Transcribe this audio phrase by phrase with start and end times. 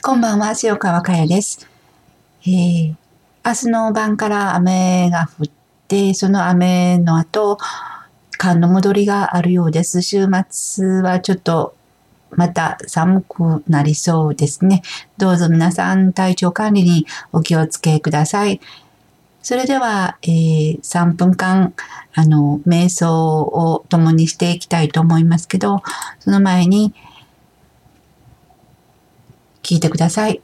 [0.00, 1.68] こんばんは、塩川佳代です。
[2.44, 2.94] えー、
[3.44, 5.46] 明日の晩から雨が降っ
[5.86, 7.58] て、その雨の後、
[8.38, 10.00] 寒の戻りがあるようです。
[10.02, 11.76] 週末はちょっと
[12.30, 14.82] また寒くなりそうですね。
[15.18, 18.60] どうぞ皆さん体調管理にお気をつけください。
[19.42, 21.74] それでは、えー、3分間、
[22.14, 25.82] あの、瞑想を共にしていきたいと思いますけど、
[26.18, 26.94] その前に、
[29.72, 30.42] 聞いてください。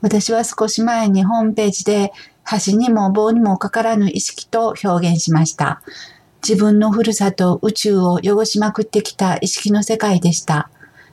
[0.00, 2.12] 私は少し前にホームページで
[2.44, 5.82] 箸にも棒にもかからぬ意識と表現しました。
[6.46, 10.70] 自分のふるさと宇宙を汚しまくってきた意識の世界でした。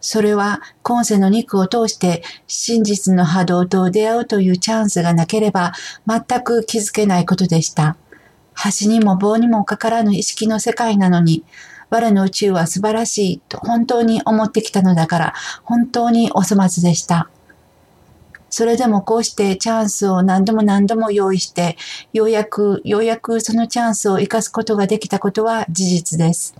[0.00, 5.72] それは今世の肉を通して真実の波動と出会うというチャンスがなければ
[6.06, 7.96] 全く気づけないことでした。
[8.52, 11.42] 箸にも棒にもかからぬ意識の世界なのに、
[11.94, 17.30] 我の宇宙は素晴らしいと本当に思ってきたのだから、本当にお粗末でした。
[18.50, 21.76] それでもこうしてチャンスを何度も何度も用意して、
[22.12, 26.54] ようやく、ようやくそのチャンスを生かすことができたことは事実です。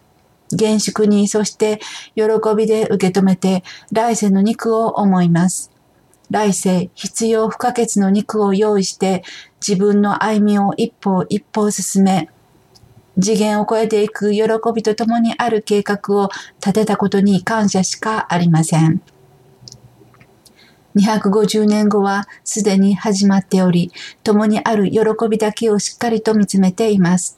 [0.53, 1.80] 厳粛に、そして
[2.14, 2.25] 喜
[2.56, 5.73] びで受け止めて、来世の肉を思います。
[6.30, 9.23] 来世、必要不可欠の肉を用意して、
[9.67, 12.28] 自分の歩みを一歩一歩進め、
[13.20, 19.01] 次元を超えていく喜びとともにある計画を立てたことに感謝しかありません。
[20.97, 23.91] 250年後はすでに始まっており、
[24.23, 27.37] 共にある喜びだけをしっかりと見つめています。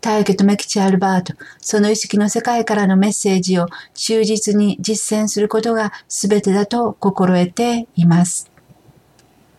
[0.00, 8.50] 大家とメキチアルバート、その意識の世界からのメッセージを忠実に実践することが全てだと心得ています。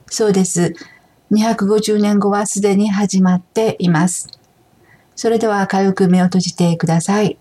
[0.08, 0.75] そうです。
[1.31, 4.28] 250年後はすでに始まっています。
[5.16, 7.38] それでは軽く目を閉じてください。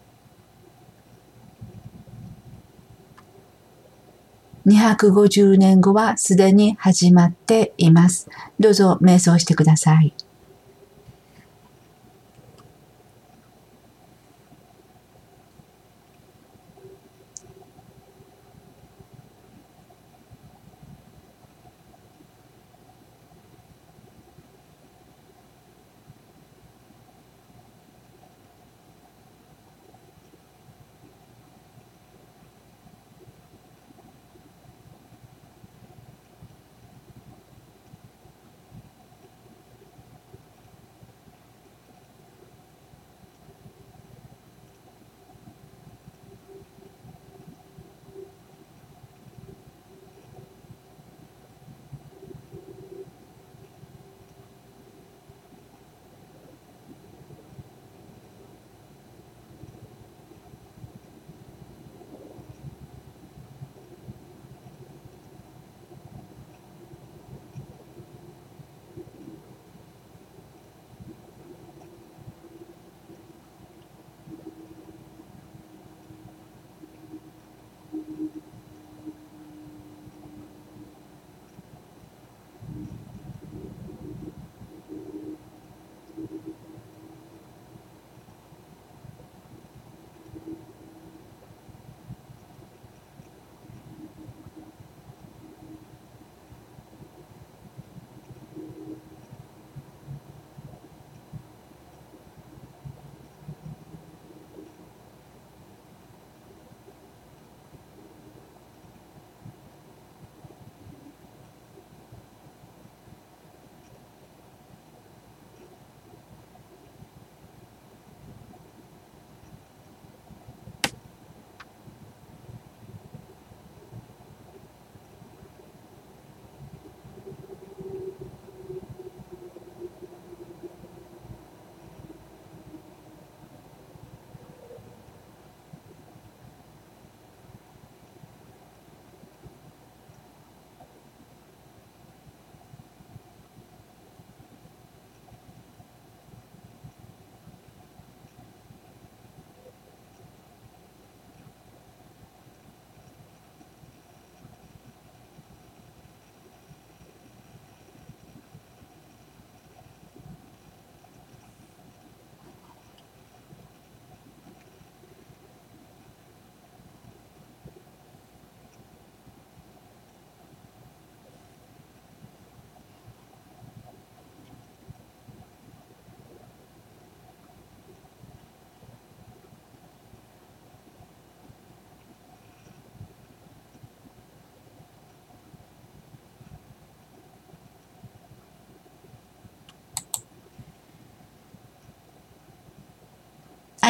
[4.66, 8.28] 250年後はすでに始まっています。
[8.60, 10.14] どうぞ瞑想してください。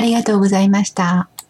[0.03, 1.32] ありがとうございました。